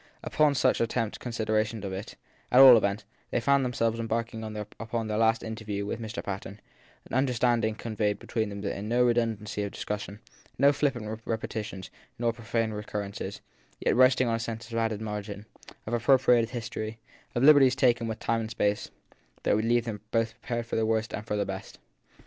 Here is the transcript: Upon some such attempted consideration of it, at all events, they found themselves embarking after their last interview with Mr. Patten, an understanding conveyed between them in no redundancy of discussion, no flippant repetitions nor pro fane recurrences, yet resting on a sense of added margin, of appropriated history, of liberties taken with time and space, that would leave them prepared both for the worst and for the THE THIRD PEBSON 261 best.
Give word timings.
Upon 0.23 0.55
some 0.55 0.69
such 0.71 0.81
attempted 0.81 1.19
consideration 1.19 1.83
of 1.85 1.93
it, 1.93 2.15
at 2.51 2.59
all 2.59 2.75
events, 2.75 3.05
they 3.29 3.39
found 3.39 3.63
themselves 3.63 3.99
embarking 3.99 4.43
after 4.43 5.03
their 5.05 5.17
last 5.19 5.43
interview 5.43 5.85
with 5.85 6.01
Mr. 6.01 6.23
Patten, 6.23 6.59
an 7.05 7.13
understanding 7.15 7.75
conveyed 7.75 8.17
between 8.17 8.49
them 8.49 8.63
in 8.65 8.89
no 8.89 9.03
redundancy 9.05 9.61
of 9.61 9.71
discussion, 9.73 10.19
no 10.57 10.73
flippant 10.73 11.21
repetitions 11.23 11.91
nor 12.17 12.33
pro 12.33 12.43
fane 12.45 12.71
recurrences, 12.71 13.41
yet 13.79 13.95
resting 13.95 14.27
on 14.27 14.33
a 14.33 14.39
sense 14.39 14.71
of 14.71 14.77
added 14.79 15.01
margin, 15.01 15.45
of 15.85 15.93
appropriated 15.93 16.49
history, 16.49 16.97
of 17.35 17.43
liberties 17.43 17.75
taken 17.75 18.07
with 18.07 18.17
time 18.17 18.39
and 18.41 18.49
space, 18.49 18.89
that 19.43 19.55
would 19.55 19.65
leave 19.65 19.85
them 19.85 20.01
prepared 20.11 20.63
both 20.65 20.65
for 20.67 20.75
the 20.77 20.85
worst 20.87 21.13
and 21.13 21.27
for 21.27 21.35
the 21.35 21.45
THE 21.45 21.51
THIRD 21.51 21.57
PEBSON 21.59 21.71
261 21.73 21.75
best. 21.75 21.79